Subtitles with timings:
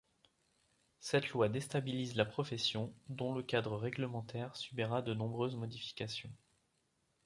[0.99, 6.33] Cette loi déstabilise la profession, dont le cadre réglementaire subira de nombreuses modifications.